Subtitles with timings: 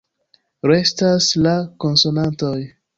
[0.71, 1.55] Restas la
[1.87, 2.57] konsonantoj.